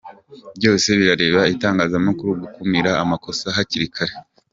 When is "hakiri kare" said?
3.55-4.13